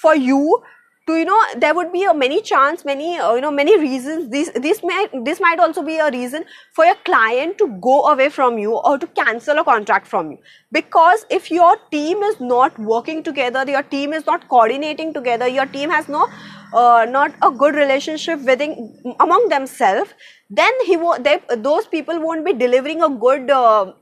for 0.00 0.14
you 0.14 0.62
to 1.10 1.18
you 1.18 1.26
know 1.30 1.38
there 1.64 1.74
would 1.74 1.92
be 1.92 2.04
a 2.04 2.14
many 2.22 2.40
chance 2.50 2.84
many 2.90 3.10
uh, 3.18 3.34
you 3.34 3.40
know 3.40 3.50
many 3.50 3.76
reasons. 3.78 4.28
This 4.34 4.50
this 4.66 4.82
might 4.82 5.16
this 5.28 5.40
might 5.46 5.62
also 5.66 5.82
be 5.90 5.96
a 6.06 6.10
reason 6.10 6.46
for 6.78 6.86
your 6.90 6.96
client 7.10 7.58
to 7.58 7.68
go 7.88 7.96
away 8.12 8.28
from 8.38 8.58
you 8.58 8.76
or 8.76 8.96
to 9.04 9.06
cancel 9.20 9.62
a 9.64 9.64
contract 9.64 10.06
from 10.06 10.32
you. 10.32 10.38
Because 10.78 11.26
if 11.38 11.50
your 11.50 11.76
team 11.90 12.22
is 12.30 12.40
not 12.40 12.78
working 12.78 13.22
together 13.30 13.64
your 13.76 13.82
team 13.94 14.12
is 14.20 14.26
not 14.26 14.48
coordinating 14.48 15.14
together 15.20 15.48
your 15.48 15.66
team 15.78 15.90
has 15.90 16.08
no 16.08 16.26
uh, 16.72 17.06
not 17.08 17.32
a 17.42 17.50
good 17.50 17.74
relationship 17.74 18.40
within 18.52 18.76
among 19.20 19.48
themselves 19.48 20.14
then 20.50 20.72
he 20.86 20.96
won't 20.96 21.24
they, 21.24 21.40
those 21.56 21.86
people 21.86 22.20
won't 22.20 22.44
be 22.44 22.52
delivering 22.52 23.02
a 23.02 23.08
good 23.08 23.50
uh, 23.50 23.92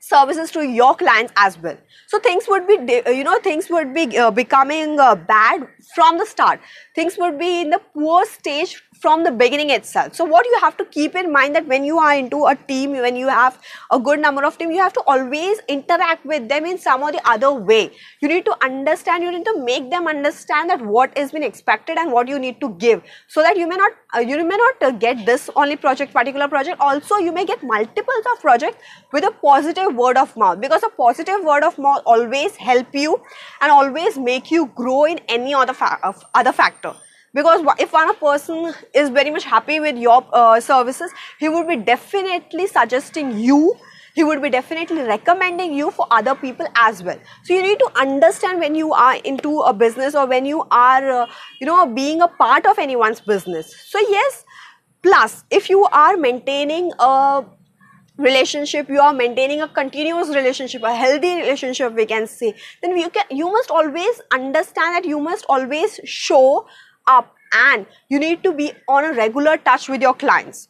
services 0.00 0.50
to 0.52 0.62
your 0.62 0.94
clients 0.94 1.32
as 1.36 1.58
well. 1.58 1.76
So 2.06 2.18
things 2.18 2.44
would 2.48 2.66
be 2.66 3.02
you 3.06 3.24
know 3.24 3.38
things 3.38 3.68
would 3.70 3.92
be 3.94 4.16
uh, 4.18 4.30
becoming 4.30 4.98
uh, 4.98 5.14
bad 5.14 5.66
from 5.94 6.18
the 6.18 6.26
start. 6.26 6.60
Things 6.94 7.16
would 7.18 7.38
be 7.38 7.62
in 7.62 7.70
the 7.70 7.80
poor 7.92 8.24
stage 8.26 8.82
from 9.00 9.24
the 9.24 9.30
beginning 9.30 9.70
itself. 9.70 10.14
So 10.14 10.24
what 10.24 10.46
you 10.46 10.58
have 10.60 10.76
to 10.78 10.84
keep 10.84 11.14
in 11.14 11.32
mind 11.32 11.54
that 11.54 11.66
when 11.66 11.84
you 11.84 11.98
are 11.98 12.14
into 12.14 12.46
a 12.46 12.54
team 12.56 12.92
when 12.92 13.16
you 13.16 13.28
have 13.28 13.58
a 13.90 13.98
good 13.98 14.20
number 14.20 14.44
of 14.44 14.58
team 14.58 14.70
you 14.72 14.80
have 14.82 14.92
to 14.94 15.02
always 15.06 15.60
interact 15.68 16.26
with 16.26 16.48
them 16.48 16.66
in 16.66 16.78
some 16.78 17.02
or 17.02 17.12
the 17.12 17.20
other 17.28 17.52
way. 17.52 17.90
You 18.20 18.28
need 18.28 18.44
to 18.46 18.56
understand 18.64 19.22
you 19.22 19.30
need 19.30 19.44
to 19.44 19.58
make 19.64 19.90
them 19.90 20.06
understand 20.06 20.70
that 20.70 20.84
what 20.84 21.16
is 21.16 21.32
been 21.32 21.42
expected 21.42 21.98
and 21.98 22.12
what 22.12 22.28
you 22.28 22.38
need 22.38 22.60
to 22.60 22.70
give. 22.70 23.02
So 23.28 23.42
that 23.42 23.56
you 23.56 23.68
may 23.68 23.76
not 23.76 23.92
uh, 24.14 24.20
you 24.20 24.44
may 24.44 24.56
not 24.56 24.82
uh, 24.82 24.90
get 24.90 25.24
this 25.26 25.48
only 25.54 25.76
project 25.76 26.12
particular 26.12 26.48
project. 26.48 26.80
Also 26.80 27.16
you 27.16 27.32
may 27.32 27.44
get 27.44 27.62
multiples 27.62 28.30
of 28.32 28.40
projects 28.40 28.78
with 29.12 29.24
a 29.24 29.30
positive 29.30 29.94
word 29.94 30.16
of 30.16 30.36
mouth. 30.36 30.60
Because 30.60 30.82
a 30.82 30.90
positive 30.90 31.44
word 31.44 31.62
of 31.62 31.78
mouth 31.78 32.02
always 32.04 32.56
help 32.56 32.94
you 32.94 33.20
and 33.60 33.70
always 33.70 34.18
make 34.18 34.50
you 34.50 34.66
grow 34.74 35.04
in 35.04 35.20
any 35.28 35.54
other 35.54 35.72
fa 35.72 36.14
other 36.34 36.52
factor 36.52 36.94
because 37.34 37.64
if 37.78 37.92
one 37.92 38.14
person 38.16 38.72
is 38.94 39.10
very 39.10 39.30
much 39.30 39.44
happy 39.44 39.80
with 39.80 39.96
your 39.96 40.24
uh, 40.32 40.60
services 40.60 41.10
he 41.38 41.48
would 41.48 41.68
be 41.68 41.76
definitely 41.76 42.66
suggesting 42.66 43.38
you 43.38 43.76
he 44.14 44.24
would 44.24 44.42
be 44.42 44.50
definitely 44.50 45.02
recommending 45.02 45.72
you 45.72 45.92
for 45.92 46.04
other 46.10 46.34
people 46.34 46.66
as 46.74 47.04
well. 47.04 47.18
So 47.44 47.54
you 47.54 47.62
need 47.62 47.78
to 47.78 47.88
understand 47.94 48.58
when 48.58 48.74
you 48.74 48.92
are 48.92 49.14
into 49.24 49.60
a 49.60 49.72
business 49.72 50.16
or 50.16 50.26
when 50.26 50.44
you 50.44 50.64
are 50.72 51.10
uh, 51.22 51.26
you 51.60 51.66
know 51.68 51.86
being 51.86 52.20
a 52.20 52.26
part 52.26 52.66
of 52.66 52.80
anyone's 52.80 53.20
business. 53.20 53.72
So 53.86 54.00
yes 54.00 54.44
plus 55.02 55.44
if 55.50 55.70
you 55.70 55.84
are 55.92 56.16
maintaining 56.16 56.90
a 56.98 57.44
relationship 58.16 58.88
you 58.88 59.00
are 59.00 59.12
maintaining 59.12 59.60
a 59.60 59.68
continuous 59.68 60.28
relationship 60.34 60.82
a 60.82 60.92
healthy 60.92 61.36
relationship 61.36 61.94
we 61.94 62.04
can 62.04 62.26
say 62.26 62.52
then 62.82 62.96
you 62.96 63.08
can 63.10 63.24
you 63.30 63.52
must 63.52 63.70
always 63.70 64.20
understand 64.32 64.96
that 64.96 65.04
you 65.04 65.20
must 65.20 65.44
always 65.48 66.00
show 66.04 66.66
up 67.08 67.34
and 67.52 67.86
you 68.08 68.18
need 68.18 68.42
to 68.44 68.52
be 68.52 68.72
on 68.88 69.04
a 69.04 69.12
regular 69.12 69.56
touch 69.56 69.88
with 69.88 70.02
your 70.02 70.14
clients. 70.14 70.68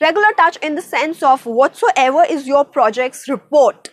Regular 0.00 0.32
touch 0.36 0.56
in 0.58 0.74
the 0.74 0.82
sense 0.82 1.22
of 1.22 1.46
whatsoever 1.46 2.24
is 2.28 2.46
your 2.46 2.64
project's 2.64 3.28
report. 3.28 3.90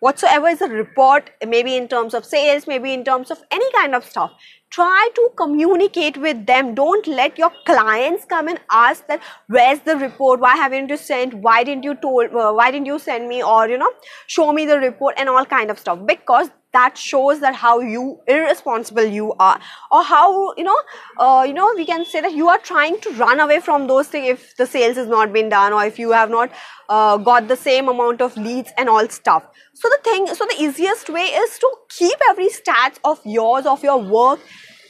Whatsoever 0.00 0.48
is 0.48 0.60
a 0.60 0.68
report 0.68 1.30
maybe 1.46 1.76
in 1.76 1.88
terms 1.88 2.12
of 2.12 2.24
sales 2.24 2.66
maybe 2.66 2.92
in 2.92 3.04
terms 3.04 3.30
of 3.30 3.42
any 3.52 3.70
kind 3.72 3.94
of 3.94 4.04
stuff 4.04 4.32
try 4.72 5.08
to 5.14 5.28
communicate 5.36 6.16
with 6.16 6.46
them. 6.46 6.74
Don't 6.74 7.06
let 7.06 7.38
your 7.38 7.52
clients 7.66 8.24
come 8.24 8.48
and 8.48 8.58
ask 8.70 9.06
that 9.06 9.20
where's 9.46 9.80
the 9.80 9.96
report? 9.96 10.40
Why 10.40 10.56
haven't 10.56 10.88
you 10.88 10.96
sent? 10.96 11.34
Why 11.34 11.62
didn't 11.62 11.84
you 11.84 11.94
told 11.94 12.34
uh, 12.34 12.52
why 12.52 12.70
didn't 12.70 12.86
you 12.86 12.98
send 12.98 13.28
me 13.28 13.42
or 13.42 13.68
you 13.68 13.78
know 13.78 13.92
show 14.26 14.52
me 14.52 14.66
the 14.66 14.78
report? 14.78 15.14
and 15.18 15.28
all 15.28 15.44
kind 15.44 15.70
of 15.70 15.78
stuff. 15.78 15.98
Because 16.06 16.50
that 16.72 16.96
shows 16.96 17.40
that 17.40 17.54
how 17.54 17.80
you 17.80 18.20
irresponsible 18.26 19.04
you 19.04 19.32
are. 19.38 19.60
Or 19.90 20.02
how 20.02 20.54
you 20.56 20.64
know 20.64 20.78
uh, 21.18 21.44
you 21.46 21.52
know 21.52 21.72
we 21.76 21.84
can 21.84 22.04
say 22.04 22.20
that 22.20 22.32
you 22.34 22.48
are 22.48 22.58
trying 22.58 23.00
to 23.00 23.10
run 23.10 23.40
away 23.40 23.60
from 23.60 23.86
those 23.86 24.08
things 24.08 24.28
if 24.28 24.56
the 24.56 24.66
sales 24.66 24.96
has 24.96 25.06
not 25.06 25.32
been 25.32 25.48
done 25.48 25.72
or 25.72 25.84
if 25.84 25.98
you 25.98 26.12
have 26.12 26.30
not 26.30 26.50
uh, 26.88 27.16
got 27.16 27.48
the 27.48 27.56
same 27.56 27.88
amount 27.88 28.20
of 28.20 28.36
leads 28.36 28.70
and 28.76 28.88
all 28.88 29.08
stuff. 29.08 29.44
So 29.74 29.88
the 29.88 29.98
thing 30.04 30.26
so 30.28 30.44
the 30.44 30.56
easiest 30.58 31.08
way 31.08 31.26
is 31.44 31.58
to 31.58 31.70
keep 31.88 32.18
every 32.30 32.48
stats 32.48 32.98
of 33.04 33.20
yours 33.24 33.66
of 33.66 33.82
your 33.82 33.98
work 33.98 34.40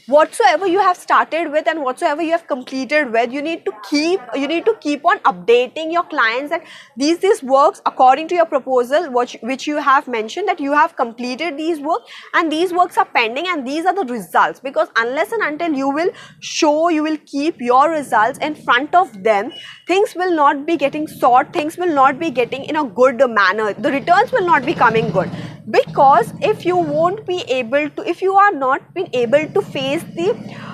whatsoever 0.06 0.66
you 0.66 0.80
have 0.80 0.96
started 0.96 1.50
with 1.52 1.68
and 1.68 1.82
whatsoever 1.82 2.22
you 2.22 2.32
have 2.32 2.46
completed 2.48 3.12
with 3.12 3.32
you 3.32 3.40
need 3.40 3.64
to 3.64 3.72
keep 3.88 4.20
you 4.34 4.48
need 4.48 4.64
to 4.64 4.74
keep 4.80 5.04
on 5.04 5.18
updating 5.20 5.92
your 5.92 6.02
clients 6.04 6.50
that 6.50 6.64
these 6.96 7.18
these 7.18 7.42
works 7.42 7.80
according 7.86 8.26
to 8.26 8.34
your 8.34 8.46
proposal 8.46 9.10
which 9.12 9.36
which 9.42 9.66
you 9.66 9.76
have 9.76 10.08
mentioned 10.08 10.48
that 10.48 10.58
you 10.58 10.72
have 10.72 10.96
completed 10.96 11.56
these 11.56 11.78
work 11.80 12.02
and 12.34 12.50
these 12.50 12.72
works 12.72 12.98
are 12.98 13.04
pending 13.04 13.46
and 13.48 13.66
these 13.66 13.86
are 13.86 13.94
the 13.94 14.04
results. 14.12 14.60
Because 14.60 14.88
unless 14.96 15.32
and 15.32 15.42
until 15.42 15.72
you 15.72 15.88
will 15.88 16.10
show 16.40 16.88
you 16.88 17.02
will 17.02 17.18
keep 17.26 17.60
your 17.60 17.90
results 17.90 18.38
in 18.38 18.54
front 18.54 18.94
of 18.94 19.22
them 19.22 19.52
things 19.86 20.14
will 20.14 20.34
not 20.34 20.66
be 20.66 20.76
getting 20.76 21.06
sought 21.06 21.52
things 21.52 21.76
will 21.76 21.94
not 21.94 22.18
be 22.18 22.30
getting 22.30 22.64
in 22.64 22.76
a 22.76 22.84
good 22.84 23.22
manner. 23.30 23.72
The 23.72 23.92
returns 23.92 24.32
will 24.32 24.46
not 24.46 24.66
be 24.66 24.74
coming 24.74 25.10
good 25.10 25.30
because 25.70 26.32
if 26.40 26.64
you 26.64 26.76
won't 26.76 27.26
be 27.26 27.42
able 27.48 27.88
to 27.90 28.08
if 28.08 28.20
you 28.20 28.34
are 28.34 28.52
not 28.52 28.92
been 28.94 29.08
able 29.12 29.46
to 29.54 29.62
face 29.62 30.02
the 30.16 30.30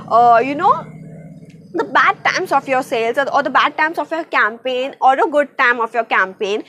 uh, 0.09 0.38
you 0.38 0.54
know 0.54 0.73
the 1.75 1.85
bad 1.85 2.25
times 2.25 2.50
of 2.50 2.66
your 2.66 2.83
sales 2.83 3.18
or, 3.33 3.42
the 3.42 3.50
bad 3.50 3.76
times 3.76 3.99
of 3.99 4.11
your 4.11 4.25
campaign 4.25 4.95
or 5.00 5.12
a 5.12 5.30
good 5.30 5.57
time 5.59 5.80
of 5.80 5.92
your 5.92 6.04
campaign 6.04 6.64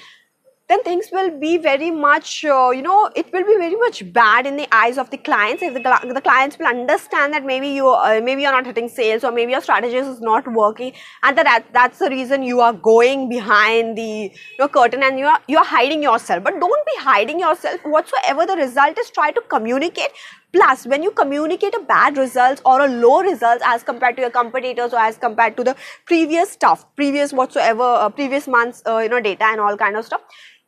then 0.70 0.84
things 0.84 1.08
will 1.12 1.32
be 1.40 1.58
very 1.58 1.90
much, 1.90 2.46
uh, 2.46 2.70
you 2.70 2.84
know, 2.84 3.10
it 3.16 3.34
will 3.34 3.44
be 3.44 3.58
very 3.58 3.76
much 3.76 4.14
bad 4.14 4.46
in 4.46 4.56
the 4.56 4.68
eyes 4.72 5.00
of 5.00 5.10
the 5.10 5.18
clients. 5.18 5.64
If 5.64 5.74
the, 5.74 6.14
the 6.14 6.22
clients 6.22 6.60
will 6.60 6.68
understand 6.68 7.34
that 7.34 7.44
maybe 7.44 7.70
you, 7.70 7.90
uh, 7.90 8.22
maybe 8.24 8.44
you're 8.44 8.52
not 8.52 8.68
hitting 8.68 8.88
sales 8.88 9.24
or 9.24 9.32
maybe 9.32 9.52
your 9.52 9.62
strategy 9.62 9.96
is 9.96 10.22
not 10.22 10.48
working, 10.54 10.94
and 11.24 11.36
that 11.38 11.66
that's 11.74 11.98
the 11.98 12.10
reason 12.10 12.44
you 12.44 12.60
are 12.60 12.74
going 12.74 13.30
behind 13.30 13.98
the 13.98 14.32
you 14.32 14.60
know, 14.60 14.68
curtain 14.68 15.02
and 15.02 15.18
you 15.18 15.26
are 15.26 15.40
you 15.48 15.58
are 15.58 15.66
hiding 15.66 16.04
yourself. 16.04 16.44
But 16.44 16.60
don't 16.60 16.86
be 16.86 16.98
hiding 17.00 17.40
yourself. 17.40 17.82
Whatsoever 17.84 18.46
the 18.46 18.58
result 18.58 19.00
is, 19.00 19.10
try 19.10 19.32
to 19.32 19.42
communicate 19.50 20.12
plus 20.54 20.86
when 20.86 21.02
you 21.04 21.12
communicate 21.12 21.74
a 21.76 21.82
bad 21.82 22.18
results 22.18 22.62
or 22.66 22.82
a 22.82 22.88
low 22.88 23.22
results 23.22 23.64
as 23.66 23.84
compared 23.84 24.16
to 24.16 24.22
your 24.22 24.32
competitors 24.32 24.94
or 24.94 25.00
as 25.00 25.18
compared 25.18 25.56
to 25.56 25.64
the 25.64 25.76
previous 26.06 26.52
stuff 26.52 26.86
previous 26.96 27.32
whatsoever 27.32 27.84
uh, 27.84 28.10
previous 28.10 28.48
months 28.48 28.82
uh, 28.88 28.98
you 28.98 29.10
know 29.10 29.22
data 29.22 29.46
and 29.46 29.60
all 29.60 29.78
kind 29.78 29.96
of 29.96 30.06
stuff 30.06 30.22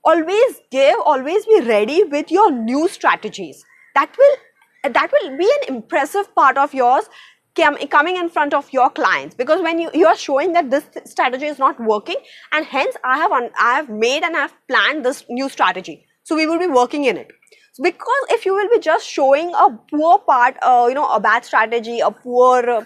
always 0.04 0.62
give 0.72 0.96
always 1.06 1.46
be 1.46 1.62
ready 1.62 2.04
with 2.04 2.32
your 2.32 2.52
new 2.52 2.88
strategies. 2.88 3.64
That 3.96 4.16
will 4.18 4.94
that 4.94 5.12
will 5.12 5.38
be 5.38 5.52
an 5.62 5.76
impressive 5.76 6.34
part 6.36 6.58
of 6.58 6.74
yours 6.74 7.06
coming 7.56 8.18
in 8.18 8.30
front 8.30 8.54
of 8.54 8.72
your 8.74 8.90
clients. 8.90 9.36
Because 9.36 9.62
when 9.62 9.80
you 9.80 9.90
you 9.94 10.08
are 10.08 10.16
showing 10.16 10.54
that 10.54 10.72
this 10.72 10.86
strategy 11.06 11.46
is 11.46 11.60
not 11.60 11.80
working 11.80 12.18
and 12.52 12.66
hence 12.66 12.96
i 13.04 13.18
have 13.18 13.32
un, 13.32 13.50
i 13.60 13.74
have 13.76 13.90
made 13.90 14.24
and 14.24 14.36
i 14.36 14.42
have 14.42 14.56
planned 14.68 15.06
this 15.06 15.24
new 15.30 15.50
strategy. 15.50 16.06
So 16.24 16.36
we 16.36 16.48
will 16.48 16.60
be 16.60 16.68
working 16.68 17.06
in 17.06 17.18
it. 17.18 17.32
Because 17.82 18.26
if 18.30 18.46
you 18.46 18.54
will 18.54 18.70
be 18.70 18.80
just 18.80 19.08
showing 19.08 19.54
a 19.56 19.70
poor 19.92 20.20
part 20.20 20.58
uh, 20.62 20.86
you 20.90 20.96
know 20.96 21.10
a 21.10 21.20
bad 21.20 21.46
strategy 21.46 22.00
a 22.00 22.12
poor 22.12 22.70
uh, 22.70 22.84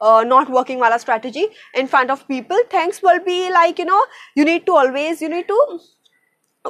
uh, 0.00 0.24
not 0.24 0.50
working 0.50 0.78
wala 0.78 0.98
strategy 0.98 1.46
in 1.74 1.88
front 1.88 2.10
of 2.10 2.26
people 2.28 2.60
things 2.70 3.00
will 3.02 3.20
be 3.24 3.38
like 3.50 3.78
you 3.78 3.84
know 3.84 4.02
you 4.36 4.44
need 4.44 4.64
to 4.66 4.76
always 4.82 5.20
you 5.20 5.28
need 5.28 5.48
to 5.48 5.58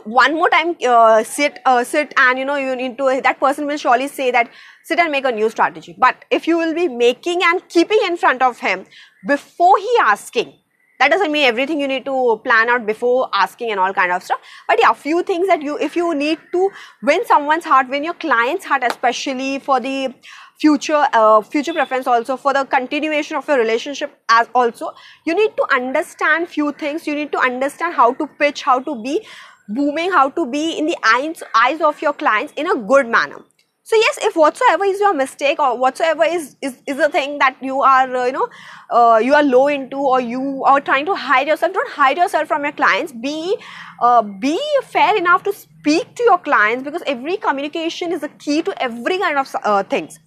one 0.04 0.34
more 0.34 0.48
time 0.50 0.76
uh, 0.86 1.22
sit 1.22 1.58
uh, 1.64 1.84
sit 1.84 2.12
and 2.16 2.38
you 2.38 2.44
know 2.44 2.56
you 2.56 2.76
need 2.76 2.98
to 2.98 3.20
that 3.22 3.40
person 3.40 3.66
will 3.66 3.76
surely 3.76 4.08
say 4.08 4.30
that 4.30 4.50
sit 4.84 4.98
and 4.98 5.12
make 5.12 5.24
a 5.24 5.32
new 5.32 5.50
strategy. 5.50 5.96
But 5.98 6.24
if 6.30 6.46
you 6.46 6.56
will 6.58 6.74
be 6.74 6.88
making 6.88 7.42
and 7.42 7.68
keeping 7.68 7.98
in 8.06 8.16
front 8.16 8.42
of 8.42 8.58
him 8.58 8.86
before 9.26 9.78
he 9.78 9.92
asking 10.00 10.54
that 10.98 11.12
doesn't 11.12 11.30
mean 11.30 11.44
everything 11.44 11.80
you 11.80 11.86
need 11.86 12.04
to 12.04 12.40
plan 12.44 12.68
out 12.68 12.84
before 12.84 13.28
asking 13.32 13.70
and 13.70 13.78
all 13.78 13.92
kind 13.94 14.10
of 14.10 14.22
stuff. 14.22 14.40
But 14.66 14.80
yeah 14.80 14.92
few 14.92 15.22
things 15.22 15.46
that 15.46 15.62
you 15.62 15.78
if 15.78 15.94
you 15.96 16.14
need 16.14 16.38
to 16.52 16.70
win 17.02 17.24
someone's 17.26 17.64
heart 17.64 17.88
win 17.88 18.04
your 18.04 18.14
client's 18.14 18.64
heart 18.64 18.82
especially 18.84 19.58
for 19.58 19.80
the 19.80 20.14
future 20.60 21.06
uh, 21.12 21.40
future 21.40 21.72
preference 21.72 22.06
also 22.06 22.36
for 22.36 22.52
the 22.52 22.64
continuation 22.64 23.36
of 23.36 23.46
your 23.46 23.58
relationship 23.58 24.18
as 24.28 24.48
also 24.54 24.90
you 25.24 25.34
need 25.34 25.56
to 25.56 25.64
understand 25.72 26.48
few 26.48 26.72
things. 26.72 27.06
You 27.06 27.14
need 27.14 27.32
to 27.32 27.38
understand 27.38 27.94
how 27.94 28.12
to 28.14 28.26
pitch 28.26 28.62
how 28.62 28.80
to 28.80 29.00
be 29.02 29.24
booming 29.68 30.10
how 30.10 30.30
to 30.30 30.46
be 30.46 30.78
in 30.78 30.87
the 30.87 30.96
eyes, 31.04 31.42
eyes 31.54 31.80
of 31.80 32.00
your 32.02 32.12
clients 32.12 32.52
in 32.56 32.68
a 32.70 32.76
good 32.76 33.08
manner. 33.08 33.44
So 33.88 33.96
yes, 33.96 34.18
if 34.20 34.37
whatsoever 34.37 34.84
is 34.84 35.00
your 35.00 35.14
mistake 35.14 35.58
or 35.58 35.78
whatsoever 35.78 36.22
is 36.22 36.56
is, 36.60 36.82
is 36.87 36.98
a 36.98 37.08
thing 37.08 37.38
that 37.38 37.56
you 37.62 37.80
are 37.80 38.16
uh, 38.16 38.26
you 38.26 38.32
know 38.32 38.48
uh, 38.90 39.18
you 39.25 39.32
are 39.32 39.42
low 39.42 39.68
into 39.68 39.96
or 39.96 40.20
you 40.20 40.62
are 40.64 40.78
trying 40.78 41.06
to 41.06 41.14
hide 41.14 41.46
yourself, 41.46 41.72
don't 41.72 41.90
hide 41.90 42.18
yourself 42.18 42.48
from 42.48 42.64
your 42.64 42.72
clients. 42.72 43.12
Be 43.12 43.56
uh, 44.02 44.20
be 44.20 44.60
fair 44.82 45.16
enough 45.16 45.42
to 45.44 45.54
speak 45.54 46.14
to 46.16 46.22
your 46.22 46.37
clients 46.37 46.84
because 46.84 47.02
every 47.06 47.38
communication 47.38 48.12
is 48.12 48.22
a 48.22 48.28
key 48.28 48.60
to 48.60 48.82
every 48.82 49.18
kind 49.18 49.38
of 49.38 49.56
uh, 49.64 49.82
things 49.84 50.18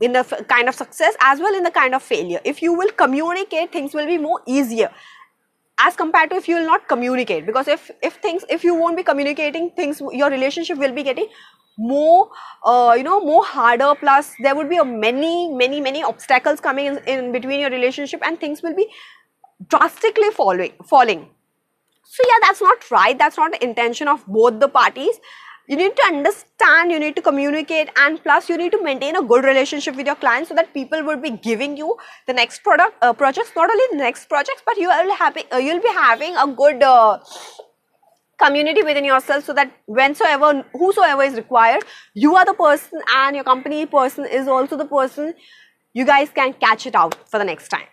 in 0.00 0.12
the 0.12 0.44
kind 0.48 0.68
of 0.68 0.74
success 0.74 1.14
as 1.20 1.38
well 1.38 1.54
in 1.54 1.62
the 1.62 1.70
kind 1.70 1.94
of 1.94 2.02
failure. 2.02 2.40
If 2.44 2.60
you 2.60 2.72
will 2.72 2.90
communicate, 2.90 3.70
things 3.70 3.94
will 3.94 4.06
be 4.06 4.18
more 4.18 4.40
easier 4.48 4.90
as 5.78 5.96
compared 5.96 6.30
to 6.30 6.36
if 6.36 6.48
you 6.48 6.56
will 6.56 6.66
not 6.66 6.88
communicate. 6.88 7.46
Because 7.46 7.68
if 7.68 7.90
if 8.02 8.14
things 8.14 8.44
if 8.48 8.64
you 8.64 8.74
won't 8.74 8.96
be 8.96 9.02
communicating 9.02 9.70
things 9.70 10.00
your 10.12 10.30
relationship 10.30 10.78
will 10.78 10.92
be 10.92 11.02
getting 11.02 11.28
more 11.76 12.30
uh, 12.64 12.94
you 12.96 13.02
know 13.02 13.20
more 13.20 13.44
harder. 13.44 13.94
Plus 13.94 14.32
there 14.40 14.54
would 14.54 14.68
be 14.70 14.76
a 14.76 14.84
many 14.84 15.52
many 15.52 15.80
many 15.80 16.02
obstacles 16.02 16.60
coming 16.60 16.86
in, 16.86 16.98
in 17.06 17.32
between 17.32 17.60
your 17.60 17.70
relationship 17.70 18.20
and 18.24 18.40
things 18.40 18.62
will 18.62 18.74
be 18.74 18.88
drastically 19.68 20.30
falling 20.30 20.72
falling. 20.84 21.28
So 22.04 22.22
yeah 22.28 22.38
that's 22.42 22.62
not 22.62 22.90
right. 22.90 23.18
That's 23.18 23.36
not 23.36 23.52
the 23.52 23.64
intention 23.64 24.08
of 24.08 24.24
both 24.26 24.60
the 24.60 24.68
parties 24.68 25.18
you 25.66 25.76
need 25.76 25.96
to 25.96 26.02
understand 26.06 26.90
you 26.90 26.98
need 26.98 27.16
to 27.16 27.22
communicate 27.22 27.88
and 27.96 28.22
plus 28.22 28.48
you 28.48 28.56
need 28.56 28.72
to 28.72 28.82
maintain 28.82 29.16
a 29.16 29.22
good 29.22 29.44
relationship 29.44 29.96
with 29.96 30.06
your 30.06 30.14
clients 30.16 30.48
so 30.50 30.54
that 30.54 30.72
people 30.74 31.02
will 31.02 31.16
be 31.16 31.30
giving 31.30 31.76
you 31.76 31.96
the 32.26 32.32
next 32.32 32.62
product 32.62 32.96
uh, 33.02 33.12
projects. 33.12 33.52
Not 33.56 33.70
only 33.70 33.84
the 33.90 33.98
next 33.98 34.28
projects 34.28 34.62
but 34.66 34.76
you 34.76 34.88
will 34.88 35.14
having 35.16 35.44
uh, 35.52 35.56
you'll 35.56 35.80
be 35.80 35.94
having 35.94 36.36
a 36.36 36.46
good 36.46 36.82
uh, 36.82 37.18
community 38.42 38.82
within 38.82 39.04
yourself 39.04 39.44
so 39.44 39.52
that 39.52 39.72
whensoever 39.88 40.64
whosoever 40.72 41.22
is 41.22 41.34
required 41.34 41.84
you 42.14 42.34
are 42.34 42.44
the 42.44 42.54
person 42.54 43.00
and 43.16 43.36
your 43.36 43.44
company 43.44 43.86
person 43.86 44.26
is 44.26 44.48
also 44.48 44.76
the 44.76 44.84
person 44.84 45.32
you 45.92 46.04
guys 46.04 46.28
can 46.34 46.52
catch 46.54 46.86
it 46.86 46.94
out 46.94 47.14
for 47.28 47.38
the 47.38 47.44
next 47.44 47.68
time 47.68 47.86